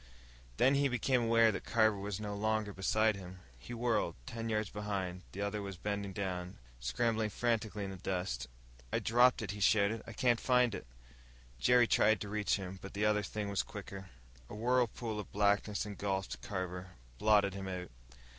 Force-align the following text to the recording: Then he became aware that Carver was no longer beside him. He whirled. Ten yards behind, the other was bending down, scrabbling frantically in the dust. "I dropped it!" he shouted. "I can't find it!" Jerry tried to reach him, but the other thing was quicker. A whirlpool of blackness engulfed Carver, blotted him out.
Then 0.57 0.73
he 0.73 0.87
became 0.87 1.21
aware 1.21 1.51
that 1.51 1.63
Carver 1.63 1.95
was 1.99 2.19
no 2.19 2.33
longer 2.35 2.73
beside 2.73 3.15
him. 3.15 3.41
He 3.59 3.71
whirled. 3.71 4.15
Ten 4.25 4.49
yards 4.49 4.71
behind, 4.71 5.21
the 5.31 5.41
other 5.43 5.61
was 5.61 5.77
bending 5.77 6.11
down, 6.11 6.57
scrabbling 6.79 7.29
frantically 7.29 7.83
in 7.83 7.91
the 7.91 7.97
dust. 7.97 8.47
"I 8.91 8.97
dropped 8.97 9.43
it!" 9.43 9.51
he 9.51 9.59
shouted. 9.59 10.01
"I 10.07 10.13
can't 10.13 10.39
find 10.39 10.73
it!" 10.73 10.87
Jerry 11.59 11.85
tried 11.85 12.19
to 12.21 12.29
reach 12.29 12.55
him, 12.55 12.79
but 12.81 12.95
the 12.95 13.05
other 13.05 13.21
thing 13.21 13.47
was 13.49 13.61
quicker. 13.61 14.09
A 14.49 14.55
whirlpool 14.55 15.19
of 15.19 15.31
blackness 15.31 15.85
engulfed 15.85 16.41
Carver, 16.41 16.93
blotted 17.19 17.53
him 17.53 17.67
out. 17.67 17.91